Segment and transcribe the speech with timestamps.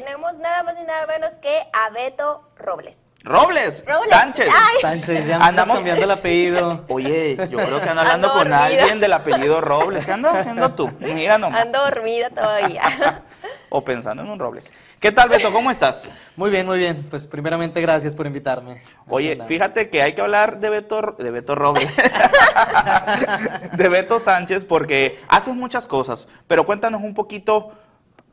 [0.00, 2.96] tenemos nada más y nada menos que a Beto Robles.
[3.24, 4.08] Robles, Robles.
[4.10, 4.48] Sánchez.
[4.54, 4.76] Ay.
[4.80, 6.84] Sánchez, ya Andamos- cambiando el apellido.
[6.88, 8.64] Oye, yo creo que ando hablando Ando con dormida.
[8.66, 10.04] alguien del apellido Robles.
[10.04, 10.88] ¿Qué andas haciendo tú?
[11.00, 11.62] Mira nomás.
[11.62, 13.22] Ando dormida todavía.
[13.68, 14.72] O pensando en un Robles.
[15.00, 15.52] ¿Qué tal, Beto?
[15.52, 16.08] ¿Cómo estás?
[16.36, 17.04] Muy bien, muy bien.
[17.10, 18.80] Pues primeramente gracias por invitarme.
[19.08, 21.90] Oye, fíjate que hay que hablar de Beto, de Beto Robles,
[23.72, 27.72] de Beto Sánchez, porque haces muchas cosas, pero cuéntanos un poquito,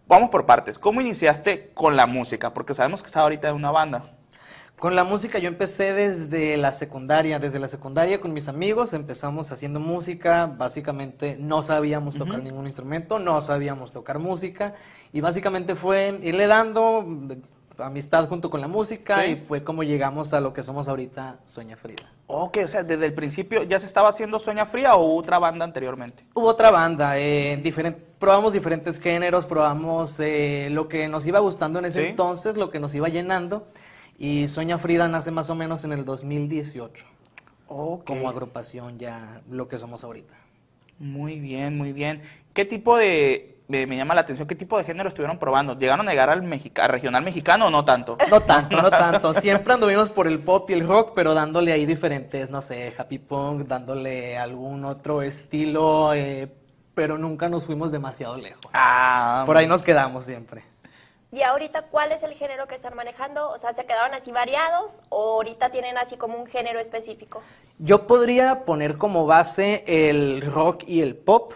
[0.08, 2.54] vamos por partes, ¿cómo iniciaste con la música?
[2.54, 4.12] Porque sabemos que estás ahorita en una banda.
[4.80, 7.40] Con la música yo empecé desde la secundaria.
[7.40, 10.48] Desde la secundaria con mis amigos empezamos haciendo música.
[10.58, 14.74] Básicamente no sabíamos tocar ningún instrumento, no sabíamos tocar música.
[15.14, 17.32] Y básicamente fue irle dando mm,
[17.78, 19.32] amistad junto con la música Sí.
[19.32, 22.12] y fue como llegamos a lo que somos ahorita, Sueña Frida.
[22.28, 25.40] Ok, o sea, desde el principio ya se estaba haciendo Sueña Fría o hubo otra
[25.40, 26.26] banda anteriormente.
[26.34, 31.80] Hubo otra banda, eh, diferen- probamos diferentes géneros, probamos eh, lo que nos iba gustando
[31.80, 32.08] en ese Sí.
[32.08, 33.68] entonces, lo que nos iba llenando.
[34.18, 37.06] Y Sueña Frida nace más o menos en el 2018,
[37.68, 38.06] Ok.
[38.06, 40.36] como agrupación ya lo que somos ahorita.
[41.00, 42.22] Muy bien, muy bien.
[42.54, 45.78] ¿Qué tipo de, me, me llama la atención, qué tipo de género estuvieron probando?
[45.78, 48.18] ¿Llegaron a llegar al, mexica- al regional mexicano o no tanto?
[48.32, 49.34] No tanto, no tanto.
[49.34, 53.18] Siempre anduvimos por el pop y el rock, pero dándole ahí diferentes, no sé, happy
[53.20, 56.48] punk, dándole algún otro estilo, eh,
[56.94, 58.66] pero nunca nos fuimos demasiado lejos.
[58.74, 60.64] Ah, Por ahí nos quedamos siempre.
[61.32, 63.50] y ahorita, ¿cuál es el género que están manejando?
[63.50, 67.42] O sea, ¿se quedaron así variados o ahorita tienen así como un género específico?
[67.80, 71.54] Yo podría poner como base el rock y el pop,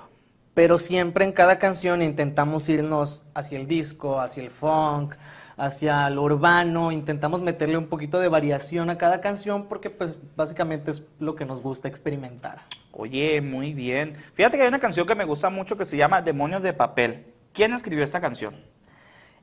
[0.55, 5.13] pero siempre en cada canción intentamos irnos hacia el disco, hacia el funk,
[5.58, 10.91] hacia lo urbano, intentamos meterle un poquito de variación a cada canción porque pues básicamente
[10.91, 12.61] es lo que nos gusta experimentar.
[12.91, 14.16] Oye, muy bien.
[14.33, 17.25] Fíjate que hay una canción que me gusta mucho que se llama Demonios de Papel.
[17.53, 18.55] ¿Quién escribió esta canción?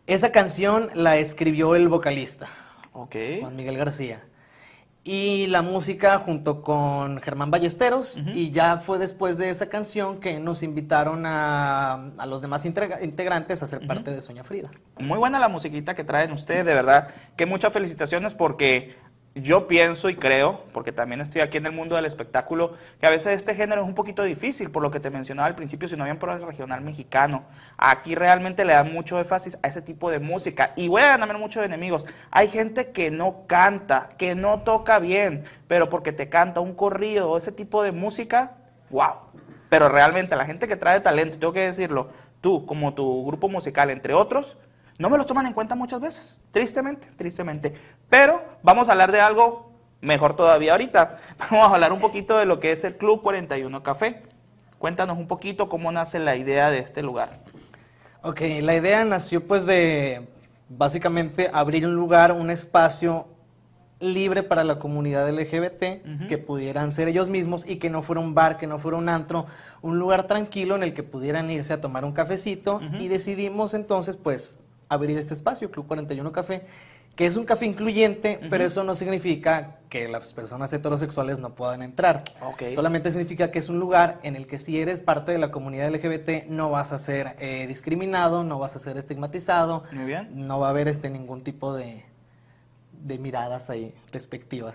[0.07, 2.49] Esa canción la escribió el vocalista,
[2.93, 3.17] Ok.
[3.41, 4.23] Juan Miguel García.
[5.07, 8.19] Y la música junto con Germán Ballesteros.
[8.33, 13.03] Y ya fue después de esa canción que nos invitaron a, a los demás integra-
[13.03, 14.71] integrantes a ser parte de Sueña Frida.
[14.99, 17.09] Muy buena la musiquita que traen ustedes, de verdad.
[17.37, 18.97] Que muchas felicitaciones porque
[19.35, 23.11] yo pienso y creo, porque también estoy aquí en el mundo del espectáculo, que a
[23.11, 25.97] veces este género es un poquito difícil, por lo que te mencionaba al principio, si
[25.97, 27.45] no bien por el regional mexicano.
[27.77, 30.73] Aquí realmente le dan mucho énfasis a ese tipo de música.
[30.77, 32.07] Y voy a ganarme muchos enemigos.
[32.31, 37.29] Hay gente que no canta, que no toca bien, pero porque te canta un corrido
[37.31, 38.53] o ese tipo de música,
[38.91, 39.17] wow.
[39.69, 43.91] Pero realmente la gente que trae talento, tengo que decirlo, tú como tu grupo musical,
[43.91, 44.57] entre otros,
[44.99, 46.41] no me los toman en cuenta muchas veces.
[46.53, 47.75] Tristemente, tristemente.
[48.09, 51.19] Pero vamos a hablar de algo mejor todavía ahorita.
[51.51, 54.23] Vamos a hablar un poquito de lo que es el Club 41 Café.
[54.79, 57.41] Cuéntanos un poquito cómo nace la idea de este lugar.
[58.23, 60.29] Ok, la idea nació pues de
[60.69, 63.27] básicamente abrir un lugar, un espacio
[64.01, 68.35] libre para la comunidad LGBT, que pudieran ser ellos mismos y que no fuera un
[68.35, 69.47] bar, que no fuera un antro,
[69.83, 74.17] un lugar tranquilo en el que pudieran irse a tomar un cafecito y decidimos entonces
[74.17, 74.59] pues
[74.89, 76.67] abrir este espacio, Club 41 Café,
[77.17, 81.83] que es un café incluyente, pero eso no significa que las personas heterosexuales no puedan
[81.83, 82.25] entrar.
[82.43, 82.65] Ok.
[82.75, 85.95] Solamente significa que es un lugar en el que si eres parte de la comunidad
[85.95, 90.29] LGBT no vas a ser eh, discriminado, no vas a ser estigmatizado, Muy bien.
[90.33, 92.05] no va a haber este ningún tipo de,
[93.05, 93.95] de miradas ahí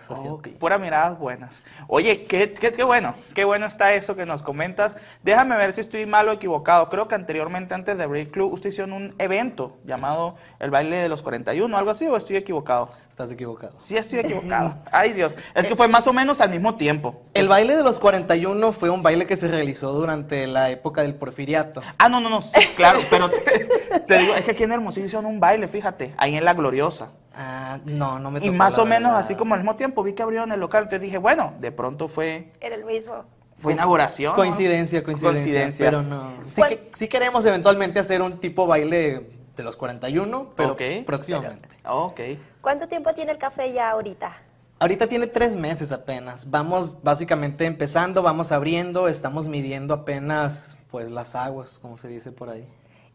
[0.10, 0.50] hacia Ok, ti.
[0.52, 1.64] Puras miradas buenas.
[1.88, 4.96] Oye, qué, qué, qué bueno, qué bueno está eso que nos comentas.
[5.24, 6.90] Déjame ver si estoy mal o equivocado.
[6.90, 11.10] Creo que anteriormente, antes de el club, usted hicieron un evento llamado el baile de
[11.10, 12.90] los 41, algo así, o estoy equivocado.
[13.10, 13.74] Estás equivocado.
[13.80, 14.76] Sí, estoy equivocado.
[14.92, 15.36] Ay, Dios.
[15.56, 17.22] Es que fue más o menos al mismo tiempo.
[17.34, 21.16] El baile de los 41 fue un baile que se realizó durante la época del
[21.16, 21.82] porfiriato.
[21.98, 25.06] Ah, no, no, no, sí, claro, pero te, te digo, es que aquí en Hermosillo
[25.08, 27.10] hicieron un baile, fíjate, ahí en La Gloriosa.
[27.42, 29.20] Ah, no, no me Y tocó, más la o menos verdad.
[29.22, 32.10] así como al mismo tiempo vi que abrieron el local, te dije, bueno, de pronto
[32.10, 33.24] fue, Era el mismo.
[33.56, 34.32] fue inauguración.
[34.32, 34.36] ¿no?
[34.36, 35.42] Coincidencia, coincidencia.
[35.44, 35.86] Coincidencia.
[35.86, 36.34] Pero no.
[36.48, 40.82] Sí, ¿Cuál- que- sí queremos eventualmente hacer un tipo baile de los 41, pero Ok.
[41.06, 41.70] próximamente.
[41.88, 42.20] Ok.
[42.60, 44.34] ¿Cuánto tiempo tiene el café ya ahorita?
[44.82, 46.50] Ahorita tiene tres meses apenas.
[46.50, 52.50] Vamos básicamente empezando, vamos abriendo, estamos midiendo apenas pues las aguas, como se dice por
[52.50, 52.68] ahí.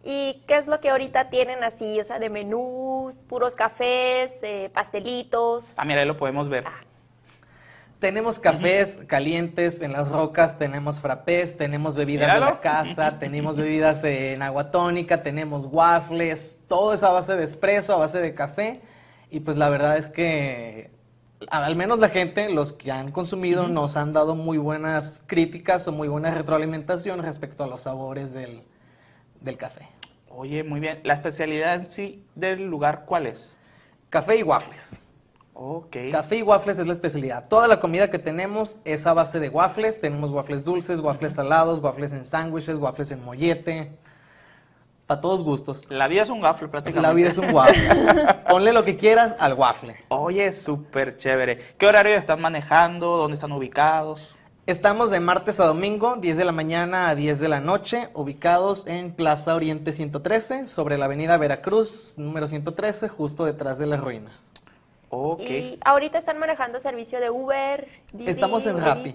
[0.07, 4.71] ¿Y qué es lo que ahorita tienen así, o sea, de menús, puros cafés, eh,
[4.75, 5.73] pastelitos?
[5.79, 6.65] Ah, mira, ahí lo podemos ver.
[8.01, 12.57] Tenemos cafés calientes en las rocas, tenemos frappés, tenemos bebidas de Míralo.
[12.57, 17.95] la casa, tenemos bebidas en agua tónica, tenemos waffles, todo es a base de espresso,
[17.95, 18.83] a base de café.
[19.31, 20.91] Y pues la verdad es que
[21.49, 25.93] al menos la gente, los que han consumido, nos han dado muy buenas críticas o
[25.93, 28.65] muy buena retroalimentación respecto a los sabores del,
[29.45, 29.89] del café.
[30.31, 31.01] Oye, muy bien.
[31.05, 33.55] ¿La especialidad en sí del lugar cuál es?
[34.11, 35.09] Café y waffles.
[35.53, 35.97] Ok.
[36.11, 37.47] Café y waffles es la especialidad.
[37.49, 40.01] Toda la comida que tenemos es a base de waffles.
[40.01, 43.97] Tenemos waffles dulces, waffles salados, waffles en sándwiches, waffles en mollete.
[45.07, 45.89] Para todos gustos.
[45.91, 47.07] La vida es un waffle prácticamente.
[47.07, 47.89] La vida es un waffle.
[48.49, 49.95] Ponle lo que quieras al waffle.
[50.09, 51.59] Oye, súper chévere.
[51.79, 53.19] ¿Qué horario están manejando?
[53.19, 54.35] ¿Dónde están ubicados?
[54.67, 58.87] Estamos de martes a domingo, 10 de la mañana a 10 de la noche, ubicados
[58.87, 64.31] en Plaza Oriente 113, sobre la avenida Veracruz, número 113, justo detrás de la ruina.
[65.11, 65.43] Ok.
[65.43, 67.87] Y ahorita están manejando servicio de Uber.
[68.15, 68.81] Didi, Estamos en.
[68.81, 69.15] Rappi.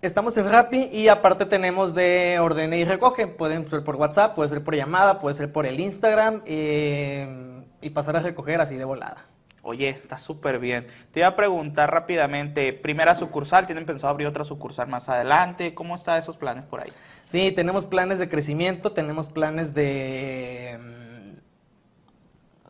[0.00, 3.26] Estamos en Rappi y aparte tenemos de ordene y recoge.
[3.26, 7.90] Pueden ser por WhatsApp, puede ser por llamada, puede ser por el Instagram eh, y
[7.90, 9.26] pasar a recoger así de volada.
[9.66, 10.86] Oye, está súper bien.
[11.10, 15.72] Te iba a preguntar rápidamente, primera sucursal, ¿tienen pensado abrir otra sucursal más adelante?
[15.72, 16.92] ¿Cómo están esos planes por ahí?
[17.24, 21.38] Sí, tenemos planes de crecimiento, tenemos planes de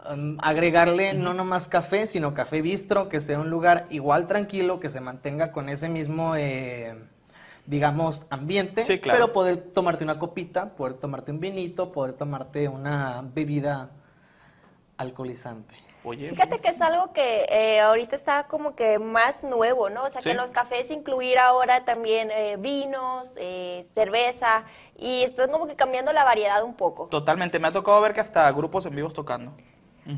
[0.07, 4.79] mm, mm, agregarle no nomás café, sino café bistro, que sea un lugar igual tranquilo,
[4.79, 6.95] que se mantenga con ese mismo, eh,
[7.67, 9.19] digamos, ambiente, Sí, claro.
[9.19, 13.91] pero poder tomarte una copita, poder tomarte un vinito, poder tomarte una bebida
[14.97, 15.84] alcoholizante.
[16.05, 20.05] Oye, Fíjate que es algo que eh, ahorita está como que más nuevo, ¿no?
[20.05, 20.27] O sea, Sí.
[20.29, 24.65] que en los cafés incluir ahora también eh, vinos, eh, cerveza,
[24.99, 27.07] y están como que cambiando la variedad un poco.
[27.07, 27.59] totalmente.
[27.59, 29.53] Me ha tocado ver que hasta grupos en vivos tocando.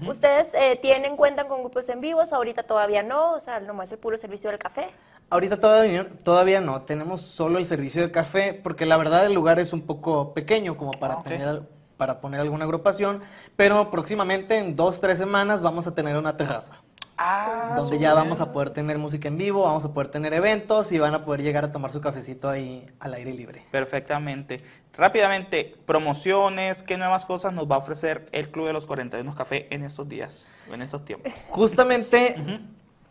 [0.08, 2.32] ¿Ustedes eh, tienen, cuentan con grupos en vivos?
[2.32, 4.88] Ahorita todavía no, o sea, nomás el puro servicio del café.
[5.30, 9.60] Ahorita todavía, todavía no, tenemos solo el servicio de café porque la verdad el lugar
[9.60, 11.24] es un poco pequeño como para, Ah, ok.
[11.28, 11.62] tener,
[11.96, 13.22] para poner alguna agrupación,
[13.56, 16.82] pero próximamente en dos, tres semanas vamos a tener una terraza
[17.18, 20.92] Ah, donde ya vamos a poder tener música en vivo, vamos a poder tener eventos
[20.92, 23.64] y van a poder llegar a tomar su cafecito ahí al aire libre.
[23.70, 24.62] Perfectamente.
[24.92, 29.66] Rápidamente, promociones, ¿qué nuevas cosas nos va a ofrecer el Club de los 41 Café
[29.70, 31.32] en estos días, en estos tiempos?
[31.48, 32.36] Justamente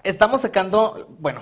[0.04, 1.42] estamos sacando, bueno,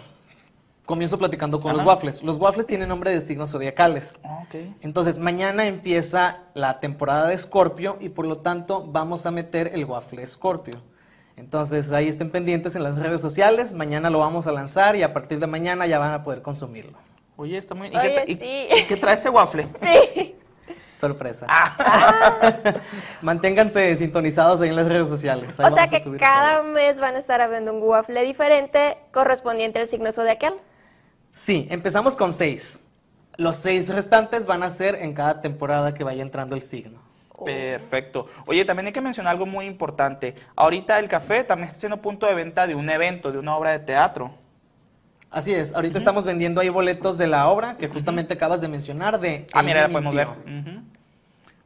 [0.85, 2.23] comienzo platicando con los waffles.
[2.23, 4.19] Los waffles tienen nombre de signos zodiacales.
[4.23, 4.43] Ah.
[4.81, 9.85] Entonces, mañana empieza la temporada de Scorpio y por lo tanto vamos a meter el
[9.85, 10.81] waffle Scorpio.
[11.35, 13.73] Entonces, ahí estén pendientes en las redes sociales.
[13.73, 16.97] Mañana lo vamos a lanzar y a partir de mañana ya van a poder consumirlo.
[17.37, 17.87] Oye, está muy...
[17.87, 18.81] ¿Y, Oye, qué, y- sí.
[18.81, 19.67] y qué trae ese waffle?
[19.81, 20.35] Sí.
[20.95, 21.47] Sorpresa.
[21.49, 22.61] Ah.
[23.21, 25.59] Manténganse sintonizados ahí en las redes sociales.
[25.59, 26.71] Ahí O sea que cada todo.
[26.71, 30.53] mes van a estar abriendo un waffle diferente correspondiente al signo zodiacal.
[31.33, 32.85] Sí, empezamos con seis.
[33.37, 37.01] Los seis restantes van a ser en cada temporada que vaya entrando el signo.
[37.43, 38.27] Perfecto.
[38.45, 40.35] Oye, también hay que mencionar algo muy importante.
[40.55, 43.71] Ahorita el café también está siendo punto de venta de un evento, de una obra
[43.71, 44.31] de teatro.
[45.31, 49.19] Así es, ahorita estamos vendiendo ahí boletos de la obra que justamente acabas de mencionar
[49.19, 50.27] de Ah, mira, la podemos ver.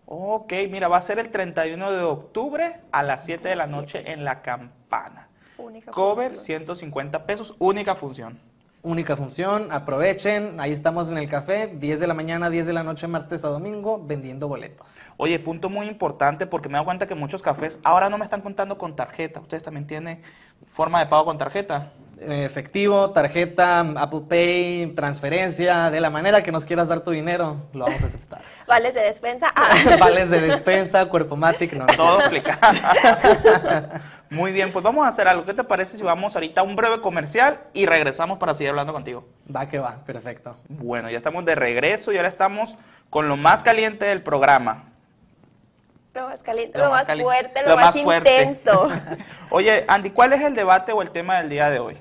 [0.06, 4.14] Ok, mira, va a ser el 31 de octubre a las 7 de la noche
[4.14, 5.28] en La Campana.
[5.58, 6.46] Única Cover, función.
[6.46, 8.40] 150 pesos, única función.
[8.84, 12.84] Única función, aprovechen, ahí estamos en el café, 10 de la mañana, 10 de la
[12.84, 15.12] noche, martes a domingo, vendiendo boletos.
[15.18, 18.24] Oye, punto muy importante porque me he dado cuenta que muchos cafés ahora no me
[18.24, 19.40] están contando con tarjeta.
[19.40, 20.22] ¿Ustedes también tienen
[20.68, 21.92] forma de pago con tarjeta?
[22.20, 27.58] Eh, Efectivo, tarjeta, Apple Pay, transferencia, de la manera que nos quieras dar tu dinero,
[27.74, 28.42] lo vamos a aceptar.
[28.68, 29.52] Vales de despensa.
[29.56, 29.70] Ah.
[30.00, 32.74] Vales de despensa, cuerpo matic, no, Todo aplicado.
[34.30, 35.46] Muy bien, pues vamos a hacer algo.
[35.46, 38.94] ¿Qué te parece si vamos ahorita a un breve comercial y regresamos para seguir hablando
[38.94, 39.26] contigo?
[39.56, 40.56] Va que va, perfecto.
[40.70, 42.78] Bueno, ya estamos de regreso y ahora estamos
[43.10, 44.86] con lo más caliente del programa.
[46.14, 48.42] Lo más caliente, Lo lo, más fuerte, lo, lo más, más fuerte.
[48.42, 48.90] intenso.
[49.52, 51.98] Oye, Andy, ¿cuál es el debate o el tema del día de hoy?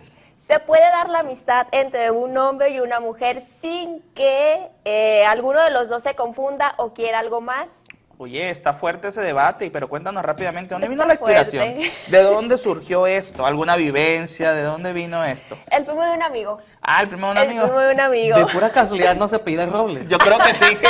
[0.46, 5.60] ¿Se puede dar la amistad entre un hombre y una mujer sin que eh, alguno
[5.60, 7.68] de los dos se confunda o quiera algo más?
[8.16, 11.74] Oye, está fuerte ese debate, pero cuéntanos rápidamente, ¿dónde Está vino la inspiración?
[11.74, 11.92] fuerte.
[12.06, 13.44] ¿De dónde surgió esto?
[13.44, 14.52] ¿Alguna vivencia?
[14.52, 15.58] ¿De dónde vino esto?
[15.68, 16.58] El primo de un amigo.
[16.80, 17.62] Ah, el primo de un el amigo.
[17.64, 18.38] primo de un amigo.
[18.38, 20.08] De pura casualidad no se pide Robles.
[20.08, 20.78] Yo creo que sí.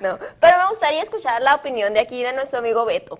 [0.00, 3.18] No, pero me gustaría escuchar la opinión de aquí de nuestro amigo Beto.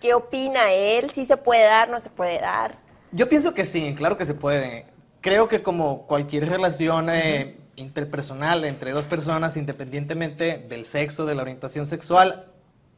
[0.00, 1.10] ¿Qué opina él?
[1.10, 2.74] ¿Si se puede dar, no se puede dar?
[3.12, 4.86] Yo pienso que sí, claro que se puede.
[5.20, 11.42] Creo que como cualquier relación eh, interpersonal entre dos personas, independientemente del sexo, de la
[11.42, 12.46] orientación sexual,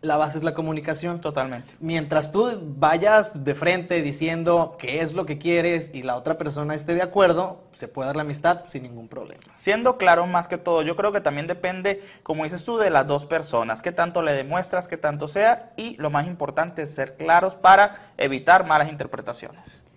[0.01, 1.21] la base es la comunicación.
[1.21, 1.71] Totalmente.
[1.81, 6.75] Mientras tú vayas de frente diciendo qué es lo que quieres y la otra persona
[6.75, 9.43] esté de acuerdo, se puede dar la amistad sin ningún problema.
[9.53, 13.07] Siendo claro más que todo, yo creo que también depende, como dices tú, de las
[13.07, 17.17] dos personas, qué tanto le demuestras, qué tanto sea, y lo más importante es ser
[17.17, 19.88] claros para evitar malas interpretaciones.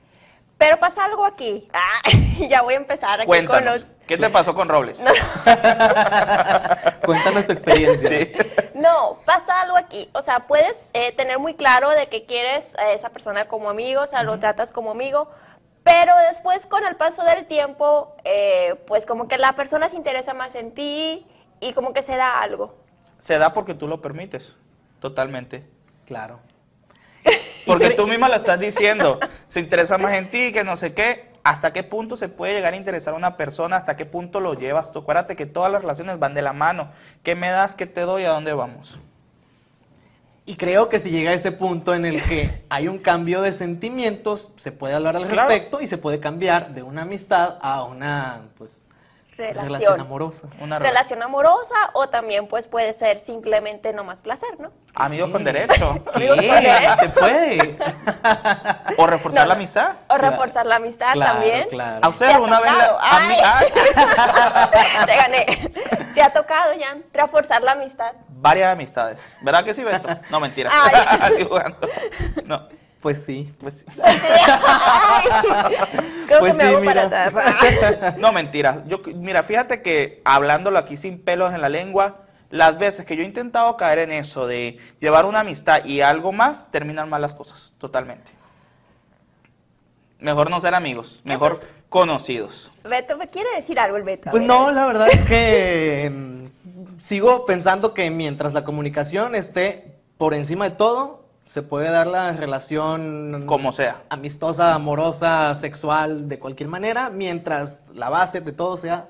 [0.62, 1.68] Pero pasa algo aquí.
[1.74, 2.04] Ah,
[2.48, 3.90] ya voy a empezar aquí con Cuéntanos, los...
[4.06, 5.00] ¿qué te pasó con Robles?
[7.04, 8.08] Cuéntanos tu experiencia.
[8.08, 8.32] Sí.
[8.76, 10.12] No, pasa algo aquí.
[10.14, 14.04] O sea, puedes eh, tener muy claro de que quieres a esa persona como amigo,
[14.04, 15.32] o sea, lo tratas como amigo,
[15.82, 20.36] pero después con el paso del tiempo, eh, pues como que la persona se interesa
[20.36, 21.26] más en ti
[21.60, 22.76] y como que se da algo.
[23.20, 24.56] Se da porque tú lo permites,
[25.00, 25.68] totalmente.
[26.06, 26.40] Claro.
[27.66, 31.30] Porque tú misma lo estás diciendo, se interesa más en ti que no sé qué.
[31.44, 33.76] ¿Hasta qué punto se puede llegar a interesar a una persona?
[33.76, 35.00] ¿Hasta qué punto lo llevas tú?
[35.00, 36.92] Acuérdate que todas las relaciones van de la mano.
[37.24, 37.74] ¿Qué me das?
[37.74, 38.26] ¿Qué te doy?
[38.26, 39.00] ¿A dónde vamos?
[40.46, 43.52] Y creo que si llega a ese punto en el que hay un cambio de
[43.54, 45.50] sentimientos, se puede hablar al Claro.
[45.50, 48.86] respecto y se puede cambiar de una amistad a una pues
[49.50, 49.68] Relación.
[49.68, 50.48] relación amorosa.
[50.60, 54.72] Una re- Relación amorosa o también pues puede ser simplemente no más placer, ¿no?
[54.96, 55.90] Amigos con derecho.
[56.14, 56.52] Amigos con ¿Qué?
[56.52, 56.96] derecho.
[57.00, 57.78] ¿Se puede?
[58.98, 59.92] O reforzar No, la amistad.
[60.10, 60.30] O Claro.
[60.32, 61.68] reforzar la amistad Claro, también.
[61.70, 62.00] claro.
[62.04, 62.72] ¿A usted ¿Te ha alguna vez?
[62.74, 63.38] la- Ay.
[63.44, 63.68] ay,
[65.06, 65.70] Te gané.
[66.14, 68.14] ¿Te ha tocado, Jan, reforzar la amistad?
[68.28, 69.20] varias amistades.
[69.42, 70.10] ¿Verdad que sí, Beto?
[70.32, 70.72] No, mentira.
[70.74, 71.48] Ay.
[72.46, 72.68] No,
[73.02, 73.52] Pues sí.
[73.60, 73.86] pues sí.
[76.28, 77.34] Creo Pues que me sí, hago para atrás.
[78.18, 78.84] No, mentira.
[78.88, 83.24] Yo, mira, fíjate que hablándolo aquí sin pelos en la lengua, las veces que yo
[83.24, 87.34] he intentado caer en eso de llevar una amistad y algo más, terminan mal las
[87.34, 88.32] cosas, totalmente.
[90.20, 92.72] Mejor no ser amigos, mejor conocidos.
[92.84, 94.30] Beto, ¿me quiere decir algo el Beto?
[94.30, 100.36] Pues no, la verdad es que mm, sigo pensando que mientras la comunicación esté por
[100.36, 104.04] encima de todo, se puede dar la relación Como sea.
[104.10, 109.10] amistosa, amorosa, sexual, de cualquier manera, mientras la base de todo sea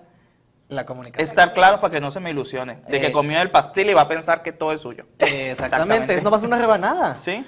[0.70, 1.28] la comunicación.
[1.28, 2.80] Estar claro para que no se me ilusione.
[2.88, 3.12] De que Eh.
[3.12, 5.06] comió el pastel y va a pensar que todo es suyo.
[5.20, 7.18] Eh, exactamente, es no vas a una rebanada.
[7.18, 7.46] ¿Sí?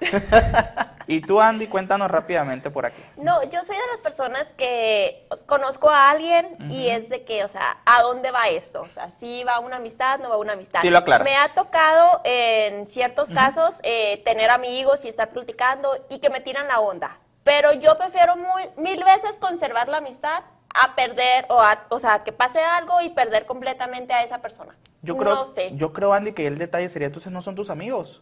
[1.06, 3.02] y tú, Andy, cuéntanos rápidamente por aquí.
[3.16, 7.48] No, yo soy de las personas que conozco a alguien y es de que, o
[7.48, 8.82] sea, ¿a dónde va esto?
[8.82, 10.80] O sea, si va una amistad, no va una amistad.
[10.80, 11.24] Sí lo aclaras.
[11.24, 16.40] Me ha tocado en ciertos casos eh, tener amigos y estar platicando y que me
[16.40, 17.18] tiran la onda.
[17.44, 20.42] Pero yo prefiero muy- mil veces conservar la amistad
[20.74, 24.74] a perder, o, a, o sea, que pase algo y perder completamente a esa persona.
[25.00, 25.70] Yo creo, No sé.
[25.74, 28.20] yo creo, Andy, que el detalle sería, entonces no son tus amigos.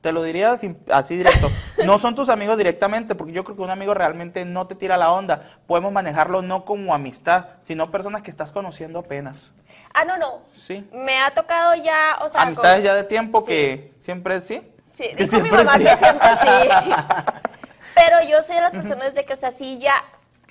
[0.00, 1.50] Te lo diría así, así directo.
[1.84, 4.96] No son tus amigos directamente, porque yo creo que un amigo realmente no te tira
[4.96, 5.50] la onda.
[5.66, 9.52] Podemos manejarlo no como amistad, sino personas que estás conociendo apenas.
[9.92, 10.40] Ah, no, no.
[10.56, 10.88] Sí.
[10.92, 12.42] Me ha tocado ya, o sea...
[12.42, 13.46] Amistades con- ya de tiempo Sí.
[13.48, 14.62] que siempre sí.
[14.92, 15.84] Sí, Que dijo mi mamá sí.
[15.84, 16.70] que siempre sí.
[17.94, 19.94] Pero yo soy de las personas de que, o sea, sí ya,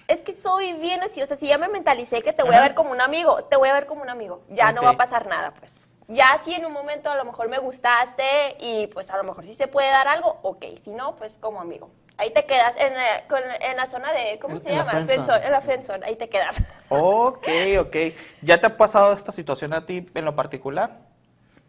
[0.08, 2.62] es que soy bien así, o sea, si ya me mentalicé que te voy a
[2.62, 4.98] ver como un amigo, te voy a ver como un amigo, ya no va a
[4.98, 5.74] pasar nada, pues.
[6.12, 9.46] Ya si en un momento a lo mejor me gustaste y pues a lo mejor
[9.46, 11.92] sí se puede dar algo, ok, si no, pues como amigo.
[12.18, 14.86] Ahí te quedas en, eh, con- en la zona de, ¿cómo En- se en la
[14.86, 15.06] llama?
[15.06, 16.56] Friendzone, en la friendzone, ahí te quedas.
[16.90, 17.48] Ok,
[17.80, 17.96] ok.
[18.42, 20.98] ¿Ya te ha pasado esta situación a ti en lo particular?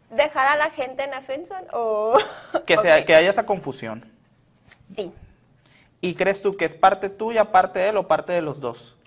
[0.09, 2.15] ¿Dejar a la gente en la friendzone o...?
[2.65, 4.11] Que, sea, que haya esa confusión.
[4.95, 5.13] Sí.
[6.01, 8.97] ¿Y crees tú que es parte tuya, parte de él o parte de los dos?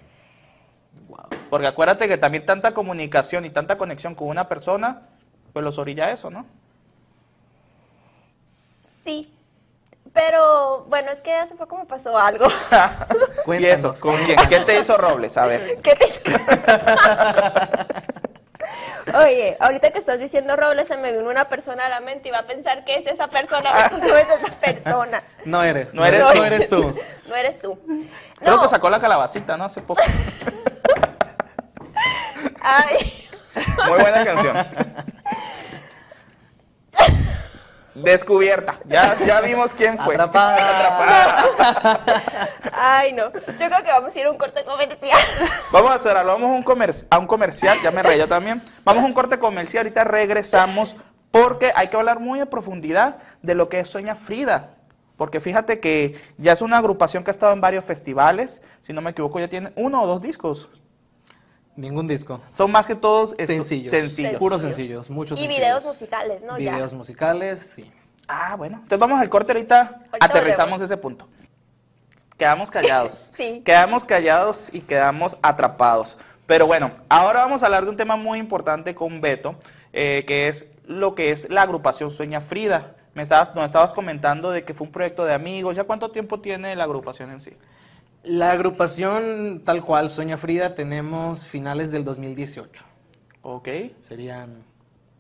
[1.50, 5.03] Porque acuérdate que también tanta comunicación y tanta conexión con una persona,
[5.54, 6.44] pues los orilla a eso, ¿no?
[9.04, 9.30] Sí.
[10.12, 12.46] Pero bueno, es que hace poco me pasó algo.
[13.58, 14.37] y eso, ¿con quién?
[14.49, 15.37] ¿Qué te hizo Robles?
[15.38, 15.78] A ver.
[15.82, 16.06] ¿Qué te-
[19.16, 22.32] Oye, ahorita que estás diciendo Robles, se me vino una persona a la mente y
[22.32, 25.23] va a pensar que es esa persona, pero no es esa persona.
[25.44, 25.94] No eres.
[25.94, 26.42] No eres no tú.
[26.42, 26.96] eres tú.
[27.28, 27.78] No eres tú.
[28.38, 28.62] Creo No.
[28.62, 29.64] que sacó la calabacita, ¿no?
[29.64, 30.02] Hace poco.
[32.62, 33.28] Ay.
[33.87, 34.56] Muy buena canción.
[37.95, 38.79] Descubierta.
[38.87, 40.15] Ya, ya vimos quién fue.
[40.15, 41.45] Atrapada.
[42.73, 43.33] Ay, no.
[43.33, 45.19] Yo creo que vamos a ir a un corte comercial.
[45.71, 48.29] Vamos a hacer, algo, vamos a un, comer- a un comercial, ya me reí yo
[48.29, 48.63] también.
[48.85, 50.97] Vamos a un corte comercial, ahorita regresamos
[51.31, 54.71] porque hay que hablar muy a profundidad de lo que es Sueña Frida.
[55.17, 59.01] Porque fíjate que ya es una agrupación que ha estado en varios festivales, si no
[59.01, 60.69] me equivoco ya tiene uno o dos discos.
[61.76, 62.40] Ningún disco.
[62.57, 63.90] Son más que todos Sencillos.
[63.90, 64.37] sencillos.
[64.38, 65.61] Puros sencillos, muchos Y sencillos.
[65.64, 66.59] videos musicales, ¿no?
[66.59, 66.73] Ya.
[66.73, 67.90] Videos musicales, sí.
[68.28, 68.76] Ah, bueno.
[68.76, 70.90] Entonces vamos al corte ahorita, Ahorita aterrizamos volvemos.
[70.90, 71.28] ese punto.
[72.38, 73.33] Quedamos callados.
[73.37, 73.62] Sí.
[73.64, 76.16] Quedamos callados y quedamos atrapados.
[76.47, 79.57] Pero bueno, ahora vamos a hablar de un tema muy importante con Beto,
[79.93, 82.95] eh, que es lo que es la agrupación Sueña Frida.
[83.14, 85.76] Me estabas, nos estabas comentando de que fue un proyecto de amigos.
[85.76, 87.57] ¿Ya cuánto tiempo tiene la agrupación en sí?
[88.25, 92.83] La agrupación tal cual, Sueña Frida, tenemos finales del 2018.
[93.43, 93.69] Ok.
[94.00, 94.64] Serían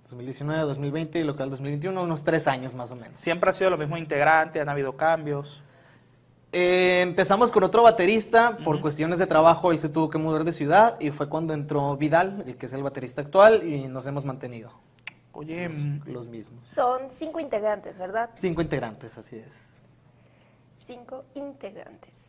[0.08, 3.20] 2019, 2020 y local 2021, unos tres años más o menos.
[3.20, 5.60] Siempre ha sido lo mismo integrante, han habido cambios.
[6.52, 10.52] Eh, empezamos con otro baterista, por cuestiones de trabajo él se tuvo que mudar de
[10.52, 14.24] ciudad y fue cuando entró Vidal, el que es el baterista actual, y nos hemos
[14.24, 14.70] mantenido.
[15.32, 16.62] Oye, los, mm, los mismos.
[16.62, 18.30] Son cinco integrantes, ¿verdad?
[18.36, 19.74] Cinco integrantes, así es.
[20.86, 22.23] Cinco integrantes.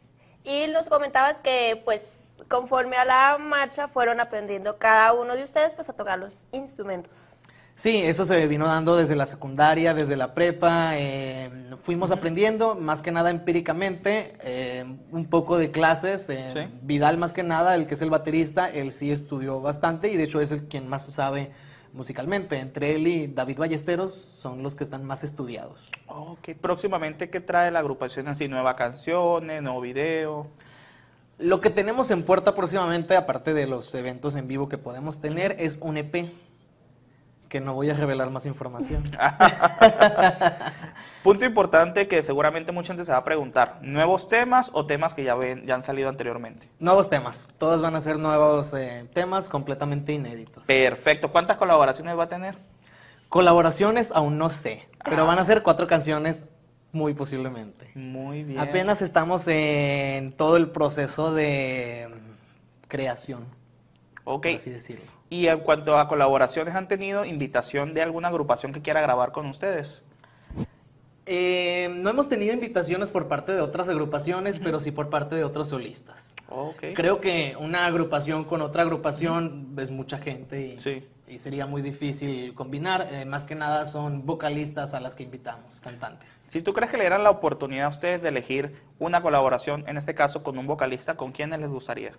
[0.46, 5.74] Y nos comentabas que, pues, conforme a la marcha fueron aprendiendo cada uno de ustedes,
[5.74, 7.36] pues, a tocar los instrumentos.
[7.78, 10.92] Sí, eso se vino dando desde la secundaria, desde la prepa.
[10.98, 11.50] eh,
[11.82, 16.30] fuimos aprendiendo, más que nada empíricamente, eh, un poco de clases.
[16.30, 16.80] eh, Sí.
[16.84, 20.24] Vidal, más que nada, el que es el baterista, él sí estudió bastante y de
[20.24, 21.52] hecho es el quien más sabe
[21.96, 22.60] musicalmente.
[22.60, 25.90] Entre él y David Ballesteros son los que están más estudiados.
[26.08, 26.50] ok.
[26.62, 28.48] Próximamente, ¿qué trae la agrupación así?
[28.48, 30.48] ¿Nuevas canciones, nuevo video?
[31.38, 35.56] Lo que tenemos en puerta próximamente, aparte de los eventos en vivo que podemos tener,
[35.60, 36.32] es un EP.
[37.50, 39.04] Que no voy a revelar más información.
[41.26, 43.80] Punto importante que seguramente mucha gente se va a preguntar.
[43.82, 46.70] ¿Nuevos temas o temas que ya, ven, ya han salido anteriormente?
[46.78, 47.50] Nuevos temas.
[47.58, 50.68] Todos van a ser nuevos eh, temas completamente inéditos.
[50.68, 51.32] Perfecto.
[51.32, 52.60] ¿Cuántas colaboraciones va a tener?
[53.28, 56.46] Colaboraciones aún no sé, pero van a ser cuatro canciones
[56.92, 57.90] muy posiblemente.
[57.96, 58.60] Muy bien.
[58.60, 63.46] Apenas estamos en todo el proceso de mm, creación,
[64.26, 64.44] Ok.
[64.44, 65.06] por así decirlo.
[65.32, 69.48] Y en cuanto a colaboraciones, ¿han tenido invitación de alguna agrupación que quiera grabar con
[69.48, 70.04] ustedes?
[71.28, 75.44] Eh, no hemos tenido invitaciones por parte de otras agrupaciones, pero sí por parte de
[75.44, 76.36] otros solistas.
[76.50, 76.84] Ok.
[76.94, 81.04] Creo que una agrupación con otra agrupación es mucha gente y, Sí.
[81.28, 83.08] y sería muy difícil combinar.
[83.12, 86.32] Eh, más que nada son vocalistas a las que invitamos, cantantes.
[86.48, 89.98] Si tú crees que le dieran la oportunidad a ustedes de elegir una colaboración, en
[89.98, 92.12] este caso con un vocalista, ¿con quiénes les gustaría?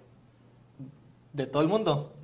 [1.32, 2.16] De todo el mundo.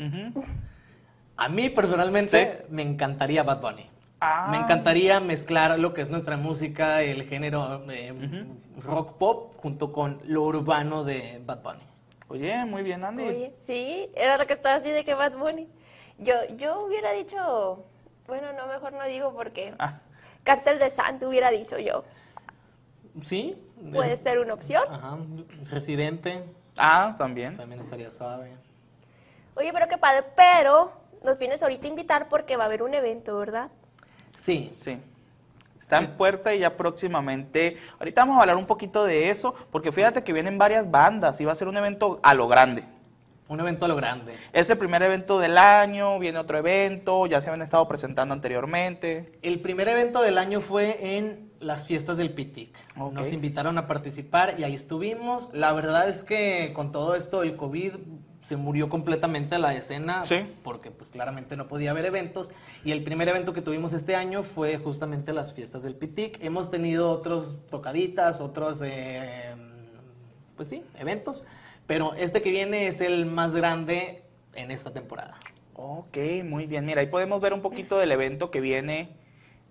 [1.36, 3.88] A mí personalmente me encantaría Bad Bunny.
[4.24, 4.46] Ah.
[4.52, 8.46] Me encantaría mezclar lo que es nuestra música, el género eh,
[8.80, 11.82] rock pop, junto con lo urbano de Bad Bunny.
[12.28, 13.24] Oye, muy bien, Andy.
[13.24, 15.68] Oye, sí, era lo que estaba así de que Bad Bunny.
[16.18, 17.84] Yo, yo hubiera dicho,
[18.28, 19.98] bueno, no, mejor no digo porque Ah,
[20.44, 22.04] Cartel de Santo hubiera dicho yo.
[23.22, 23.60] ¿Sí?
[23.92, 24.84] Puede Eh, ser una opción.
[24.88, 25.18] Ajá.
[25.68, 26.44] Residente,
[26.78, 27.56] ah, también.
[27.56, 28.52] también estaría suave.
[29.56, 30.92] Oye, pero qué padre, pero
[31.24, 33.70] nos vienes ahorita a invitar porque va a haber un evento, ¿verdad?
[34.34, 34.72] Sí.
[34.74, 34.98] Sí.
[35.80, 37.76] Está en puerta y ya próximamente.
[37.98, 41.44] Ahorita vamos a hablar un poquito de eso, porque fíjate que vienen varias bandas y
[41.44, 42.84] va a ser un evento a lo grande.
[43.48, 44.34] Un evento a lo grande.
[44.54, 49.38] Es el primer evento del año, viene otro evento, ya se habían estado presentando anteriormente.
[49.42, 52.74] El primer evento del año fue en las fiestas del Pitic.
[52.96, 55.50] Nos invitaron a participar y ahí estuvimos.
[55.52, 57.96] La verdad es que con todo esto del COVID
[58.42, 60.52] se murió completamente la escena Sí.
[60.64, 62.50] porque pues claramente no podía haber eventos
[62.84, 66.42] y el primer evento que tuvimos este año fue justamente las fiestas del Pitic.
[66.42, 69.54] Hemos tenido otros tocaditas, otros eh,
[70.56, 71.46] pues sí, eventos,
[71.86, 74.24] pero este que viene es el más grande
[74.54, 75.38] en esta temporada.
[75.74, 76.84] Ok, muy bien.
[76.84, 79.16] Mira, ahí podemos ver un poquito del evento que viene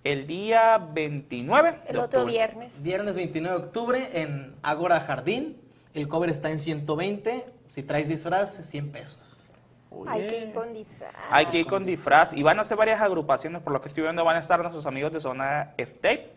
[0.03, 2.31] el día 29 El de otro octubre.
[2.34, 2.81] viernes.
[2.81, 5.61] Viernes 29 de octubre en Ágora Jardín.
[5.93, 7.45] El cover está en 120.
[7.67, 9.51] Si traes disfraz, 100 pesos.
[10.08, 11.13] Hay que ir con disfraz.
[11.30, 12.34] Hay que ir con disfraz.
[12.34, 14.86] Y van a hacer varias agrupaciones, por lo que estoy viendo, van a estar nuestros
[14.86, 16.32] amigos de Zona State,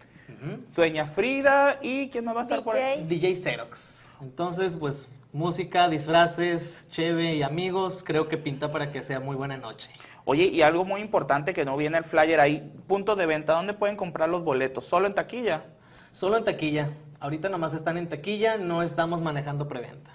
[0.72, 3.04] Sueña Frida y ¿quién más va a estar por ahí?
[3.04, 3.28] DJ.
[3.28, 4.08] DJ Xerox.
[4.20, 9.56] Entonces, pues, música, disfraces, cheve y amigos, creo que pinta para que sea muy buena
[9.56, 9.90] noche.
[10.24, 13.74] Oye, y algo muy importante que no viene el flyer ahí, puntos de venta, ¿dónde
[13.74, 14.84] pueden comprar los boletos?
[14.84, 15.64] ¿Solo en taquilla?
[16.12, 16.90] Solo en taquilla.
[17.24, 20.10] Ahorita nomás están en taquilla, no estamos manejando preventa.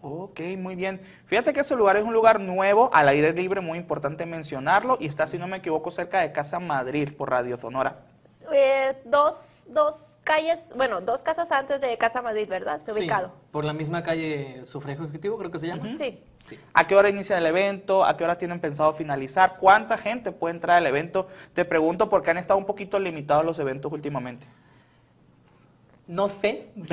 [0.00, 1.00] Ok, muy bien.
[1.26, 5.06] Fíjate que ese lugar es un lugar nuevo, al aire libre, muy importante mencionarlo, y
[5.08, 8.02] está, si no me equivoco, cerca de Casa Madrid por Radio Sonora.
[8.52, 12.78] Eh, dos, dos calles, bueno, dos casas antes de Casa Madrid, ¿verdad?
[12.78, 13.32] Se Sí, ubicado.
[13.50, 15.96] por la misma calle Sufragio Ejecutivo, creo que se llama.
[15.98, 16.22] Sí.
[16.44, 16.60] Sí.
[16.74, 18.04] ¿A qué hora inicia el evento?
[18.04, 19.56] ¿A qué hora tienen pensado finalizar?
[19.58, 21.26] ¿Cuánta gente puede entrar al evento?
[21.54, 24.46] Te pregunto porque han estado un poquito limitados los eventos últimamente.
[26.12, 26.68] No sé.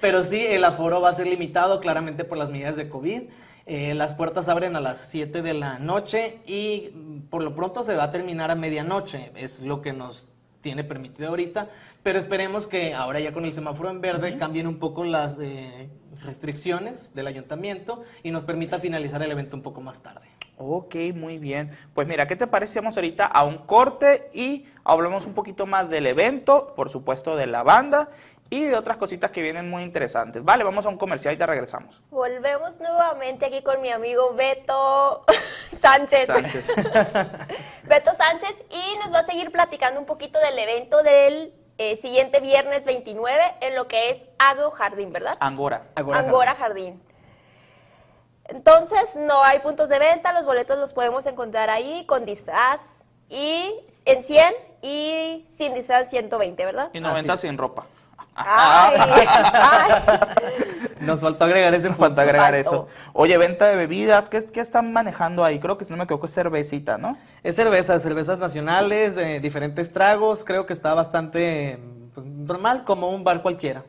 [0.00, 3.24] Pero sí, el aforo va a ser limitado claramente por las medidas de COVID.
[3.66, 7.82] Eh, las puertas abren a las 7 de la noche y mm, por lo pronto
[7.82, 9.32] se va a terminar a medianoche.
[9.34, 10.28] Es lo que nos
[10.62, 11.68] tiene permitido ahorita.
[12.02, 15.90] Pero esperemos que ahora ya con el semáforo en verde cambien un poco las eh,
[16.24, 20.28] restricciones del ayuntamiento y nos permita finalizar el evento un poco más tarde.
[20.56, 21.70] Ok, muy bien.
[21.94, 22.74] Pues mira, ¿qué te parece?
[22.74, 27.36] si Vamos ahorita a un corte y hablamos un poquito más del evento, por supuesto
[27.36, 28.10] de la banda
[28.50, 30.44] y de otras cositas que vienen muy interesantes.
[30.44, 32.02] Vale, vamos a un comercial y te regresamos.
[32.10, 35.24] Volvemos nuevamente aquí con mi amigo Beto
[35.80, 36.26] Sánchez.
[36.26, 36.66] Sánchez.
[37.84, 42.40] Beto Sánchez y nos va a seguir platicando un poquito del evento del eh, siguiente
[42.40, 45.38] viernes 29 en lo que es Agro Jardín, ¿verdad?
[45.40, 45.86] Angora.
[45.94, 47.02] Agora, Angora Jardín.
[48.44, 53.72] Entonces, no hay puntos de venta, los boletos los podemos encontrar ahí con disfraz y
[54.04, 56.90] en 100 y sin disfraz 120, ¿verdad?
[56.92, 57.40] Y 90 es.
[57.40, 57.86] sin ropa.
[58.34, 58.98] Ay,
[59.54, 60.89] ay.
[61.00, 62.70] Nos faltó agregar ese Nos falta agregar Faltó.
[62.70, 62.88] eso.
[63.12, 65.58] Oye, venta de bebidas, ¿qué, qué están manejando ahí?
[65.58, 67.16] Creo que si no me equivoco es cervecita, ¿no?
[67.42, 71.78] Es cerveza, cervezas nacionales, eh, diferentes tragos, creo que está bastante
[72.14, 73.84] pues, normal, como un bar cualquiera.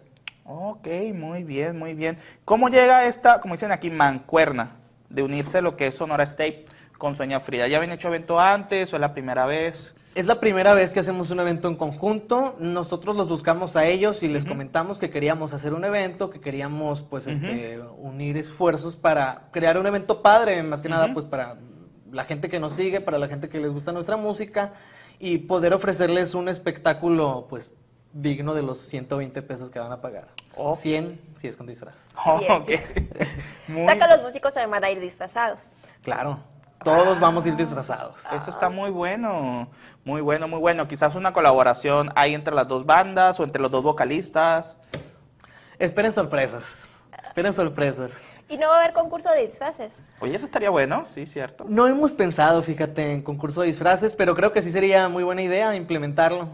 [0.46, 2.18] Ok, muy bien, muy bien.
[2.46, 4.76] ¿Cómo llega esta, como dicen aquí, mancuerna
[5.10, 6.66] de unirse lo que es Sonora State
[6.98, 7.68] con Sueña Frida?
[7.68, 9.96] ¿Ya habían hecho evento antes o es la primera vez?
[10.14, 12.56] Es la primera vez que hacemos un evento en conjunto.
[12.60, 17.02] Nosotros los buscamos a ellos y les comentamos que queríamos hacer un evento, que queríamos
[17.02, 21.58] pues este unir esfuerzos para crear un evento padre, más que nada pues para
[22.12, 24.74] la gente que nos sigue, para la gente que les gusta nuestra música
[25.18, 27.74] y poder ofrecerles un espectáculo pues
[28.12, 30.28] digno de los 120 pesos que van a pagar.
[30.58, 30.76] Oh.
[30.76, 32.10] 100 si es con disfraz.
[32.26, 32.38] Oh.
[33.70, 35.72] Muy- sea que los músicos van a ir disfrazados.
[36.04, 36.40] Claro,
[36.84, 38.26] todos vamos a ir disfrazados.
[38.34, 39.70] Eso está muy bueno,
[40.04, 40.88] muy bueno, muy bueno.
[40.88, 44.76] Quizás una colaboración ahí entre las dos bandas o entre los dos vocalistas.
[45.78, 46.88] Esperen sorpresas.
[47.24, 48.22] Esperen sorpresas.
[48.50, 50.02] Y no va a haber concurso de disfraces.
[50.20, 51.66] Oye, eso estaría bueno, sí, cierto.
[51.68, 55.42] No hemos pensado, fíjate, en concurso de disfraces, pero creo que sí sería muy buena
[55.42, 56.50] idea implementarlo.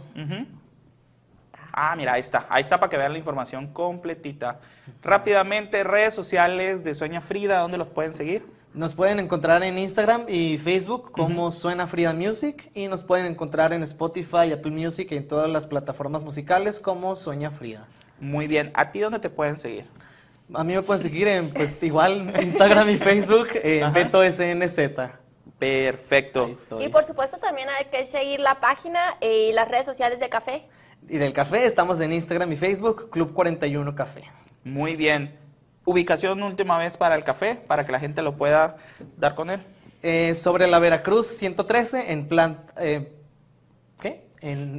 [1.74, 2.46] Ah, mira, ahí está.
[2.50, 4.60] Ahí está para que vean la información completita.
[5.02, 8.57] Rápidamente, redes sociales de Sueña Frida, ¿dónde los pueden seguir?
[8.78, 13.74] Nos pueden encontrar en Instagram y Facebook como Suena Frida Music y nos pueden encontrar
[13.74, 17.88] en Spotify, Apple Music y en todas las plataformas musicales como Sueña Frida.
[18.20, 18.70] Muy bien.
[18.76, 19.86] ¿A ti dónde te pueden seguir?
[20.54, 23.94] A mí me pueden seguir en, pues, igual, Instagram y Facebook, en Ajá.
[23.94, 24.78] Beto SNZ.
[25.58, 26.48] Perfecto.
[26.80, 30.68] Y por supuesto también hay que seguir la página y las redes sociales de Café.
[31.10, 34.26] Y del café estamos en Instagram y Facebook, Club 41 Café.
[34.64, 35.47] Muy bien.
[35.88, 38.76] Ubicación última vez para el café, para que la gente lo pueda
[39.16, 39.64] dar con él.
[40.04, 42.60] Eh, sobre la Veracruz 113 en plan...
[42.78, 43.14] eh,
[44.02, 44.28] ¿Qué?
[44.42, 44.78] En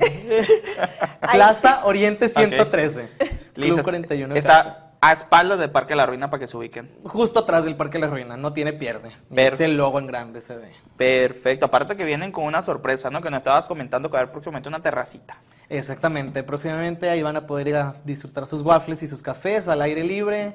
[1.32, 3.08] Plaza Oriente 113.
[3.54, 3.74] Listo.
[3.76, 4.38] Club 41 Café.
[4.38, 6.90] Está a espaldas del Parque La Ruina para que se ubiquen.
[7.04, 9.12] Justo atrás del Parque La Ruina, no tiene pierde.
[9.30, 9.40] Y.
[9.40, 10.72] Este logo en grande se ve.
[10.98, 11.64] Perfecto.
[11.66, 13.22] Aparte que vienen con una sorpresa, ¿no?
[13.22, 15.38] Que nos estabas comentando que va a haber próximamente una terracita.
[15.70, 19.82] Exactamente, próximamente ahí van a poder ir a disfrutar sus waffles y sus cafés al
[19.82, 20.54] aire libre,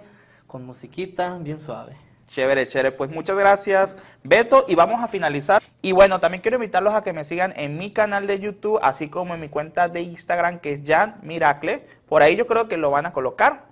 [0.54, 1.96] con musiquita, bien suave.
[2.28, 2.92] Chévere, chévere.
[2.92, 4.66] Pues muchas gracias, Beto.
[4.68, 5.64] Y vamos a finalizar.
[5.82, 9.10] Y bueno, también quiero invitarlos a que me sigan en mi canal de YouTube, así
[9.10, 11.88] como en mi cuenta de Instagram, que es Jan Miracle.
[12.08, 13.66] Por ahí yo creo que lo van a colocar.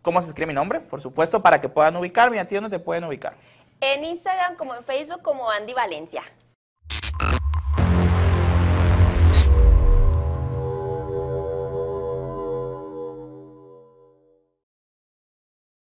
[0.00, 0.78] ¿Cómo se escribe mi nombre?
[0.78, 2.36] Por supuesto, para que puedan ubicarme.
[2.36, 3.34] ¿Y a ti dónde te pueden ubicar?
[3.80, 6.22] En Instagram como en Facebook como Andy Valencia.